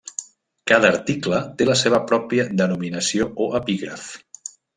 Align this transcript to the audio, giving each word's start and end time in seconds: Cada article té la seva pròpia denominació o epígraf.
Cada 0.69 0.87
article 0.93 1.41
té 1.59 1.67
la 1.71 1.75
seva 1.81 1.99
pròpia 2.13 2.47
denominació 2.63 3.29
o 3.47 3.49
epígraf. 3.61 4.09